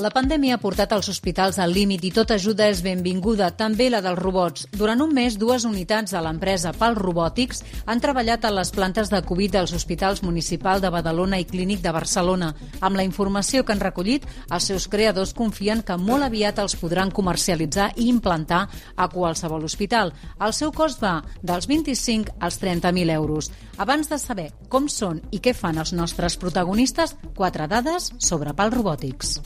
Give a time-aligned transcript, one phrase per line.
[0.00, 3.98] La pandèmia ha portat els hospitals al límit i tota ajuda és benvinguda, també la
[4.00, 4.64] dels robots.
[4.72, 9.20] Durant un mes, dues unitats de l'empresa PAL Robòtics han treballat a les plantes de
[9.28, 12.54] Covid dels hospitals municipal de Badalona i Clínic de Barcelona.
[12.80, 17.12] Amb la informació que han recollit, els seus creadors confien que molt aviat els podran
[17.12, 18.62] comercialitzar i implantar
[18.96, 20.14] a qualsevol hospital.
[20.40, 23.52] El seu cost va dels 25 als 30.000 euros.
[23.76, 28.72] Abans de saber com són i què fan els nostres protagonistes, quatre dades sobre PAL
[28.72, 29.36] Robòtics.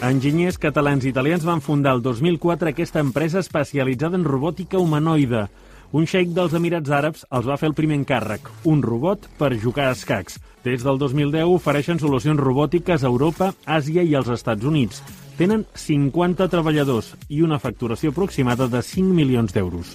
[0.00, 5.42] Enginyers catalans i italians van fundar el 2004 aquesta empresa especialitzada en robòtica humanoide.
[5.92, 9.90] Un xeic dels Emirats Àrabs els va fer el primer encàrrec, un robot per jugar
[9.90, 10.38] a escacs.
[10.64, 15.02] Des del 2010 ofereixen solucions robòtiques a Europa, Àsia i als Estats Units.
[15.36, 19.92] Tenen 50 treballadors i una facturació aproximada de 5 milions d'euros.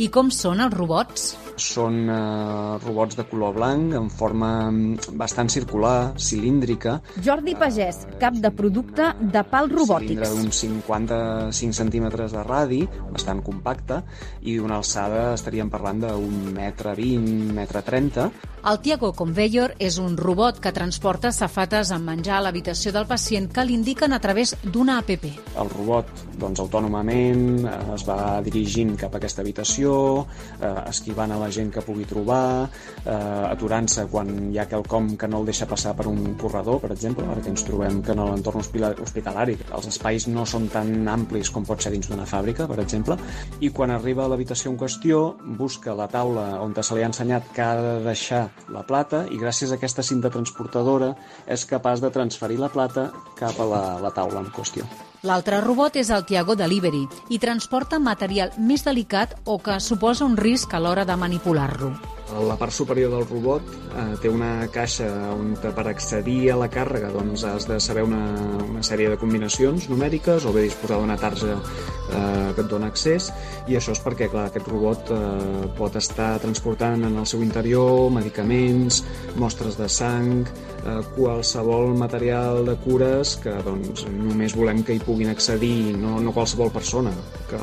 [0.00, 1.34] I com són els robots?
[1.60, 6.96] Són eh, robots de color blanc, en forma mm, bastant circular, cilíndrica.
[7.22, 10.18] Jordi Pagès, cap de producte de Pal Robòtics.
[10.18, 14.00] Cilindre d'uns 55 centímetres de radi, bastant compacte,
[14.42, 18.28] i d'una alçada estaríem parlant d'un metre 20, metre 30.
[18.64, 23.50] El Tiago Conveyor és un robot que transporta safates amb menjar a l'habitació del pacient
[23.52, 25.12] que l'indiquen a través d'una app.
[25.60, 26.08] El robot,
[26.40, 29.92] doncs, autònomament eh, es va dirigint cap a aquesta habitació,
[30.60, 32.68] eh, esquivant a la gent que pugui trobar,
[33.04, 33.12] eh,
[33.50, 37.26] aturant-se quan hi ha quelcom que no el deixa passar per un corredor, per exemple,
[37.28, 41.82] perquè ens trobem que en l'entorn hospitalari els espais no són tan amplis com pot
[41.84, 43.18] ser dins d'una fàbrica, per exemple,
[43.60, 45.22] i quan arriba a l'habitació en qüestió
[45.60, 49.40] busca la taula on se li ha ensenyat que ha de deixar la plata i
[49.40, 51.14] gràcies a aquesta cinta transportadora
[51.46, 54.88] és capaç de transferir la plata cap a la, la taula en qüestió.
[55.24, 60.36] L'altre robot és el Tiago Delivery i transporta material més delicat o que suposa un
[60.36, 61.94] risc a l'hora de manipular-lo.
[62.32, 67.10] La part superior del robot eh, té una caixa on per accedir a la càrrega
[67.12, 68.22] doncs, has de saber una,
[68.64, 73.28] una sèrie de combinacions numèriques o bé disposar d'una tarja eh, que et dona accés.
[73.68, 78.08] I això és perquè clar, aquest robot eh, pot estar transportant en el seu interior
[78.16, 79.02] medicaments,
[79.36, 80.48] mostres de sang,
[80.80, 86.32] eh, qualsevol material de cures que doncs, només volem que hi puguin accedir no, no
[86.32, 87.12] qualsevol persona
[87.50, 87.60] que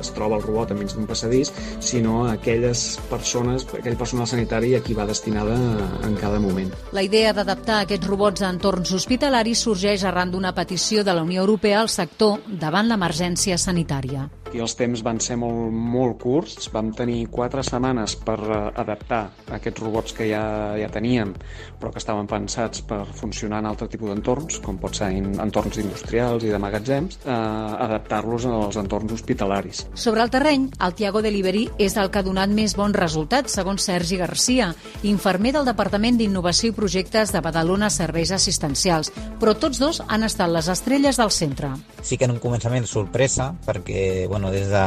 [0.00, 4.98] es troba el robot enmig d'un passadís, sinó aquelles persones, aquell personal sanitari a qui
[4.98, 5.54] va destinada
[6.02, 6.74] en cada moment.
[6.92, 11.46] La idea d'adaptar aquests robots a entorns hospitalaris sorgeix arran d'una petició de la Unió
[11.46, 16.68] Europea al sector davant l'emergència sanitària i els temps van ser molt, molt curts.
[16.72, 19.22] Vam tenir quatre setmanes per eh, adaptar
[19.58, 20.42] aquests robots que ja,
[20.78, 21.34] ja teníem,
[21.80, 25.78] però que estaven pensats per funcionar en altre tipus d'entorns, com pot ser en entorns
[25.82, 27.32] industrials i de magatzems, eh,
[27.86, 29.86] adaptar-los als entorns hospitalaris.
[29.94, 33.88] Sobre el terreny, el Tiago Delivery és el que ha donat més bons resultats, segons
[33.88, 34.72] Sergi Garcia,
[35.08, 40.50] infermer del Departament d'Innovació i Projectes de Badalona Serveis Assistencials, però tots dos han estat
[40.52, 41.72] les estrelles del centre.
[42.02, 44.84] Sí que en un començament sorpresa, perquè bueno, des de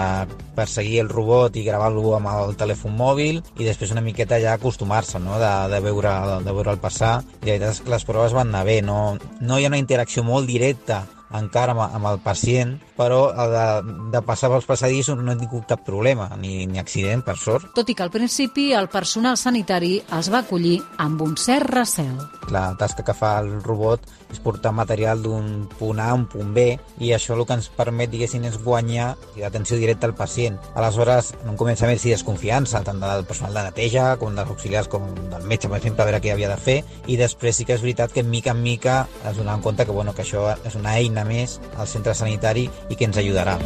[0.55, 5.19] perseguir el robot i gravar-lo amb el telèfon mòbil i després una miqueta ja acostumar-se
[5.19, 5.39] no?
[5.39, 8.51] de, de, veure, de veure el passar i la veritat és que les proves van
[8.51, 11.03] anar bé no, no hi ha una interacció molt directa
[11.39, 13.65] encara amb, amb el pacient, però de,
[14.13, 17.71] de passar pels passadissos no he tingut cap problema, ni, ni accident, per sort.
[17.75, 22.15] Tot i que al principi el personal sanitari es va acollir amb un cert recel.
[22.53, 26.51] La tasca que fa el robot és portar material d'un punt A a un punt
[26.55, 26.65] B
[27.03, 30.57] i això el que ens permet, diguéssim, és guanyar l'atenció directa al pacient.
[30.75, 35.07] Aleshores, en un començament sí desconfiança, tant del personal de neteja com dels auxiliars com
[35.31, 37.83] del metge, per exemple, a veure què havia de fer i després sí que és
[37.83, 41.24] veritat que mica en mica es donaven compte que, bueno, que això és una eina
[41.27, 43.57] més al centre sanitari i que ens ajudarà.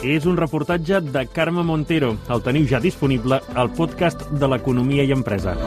[0.00, 2.14] És un reportatge de Carme Montero.
[2.32, 5.58] El teniu ja disponible al podcast de l'Economia i Empresa.